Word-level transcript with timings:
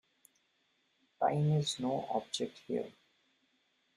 Time 1.19 1.51
is 1.59 1.79
no 1.79 2.07
object 2.15 2.57
here. 2.65 2.91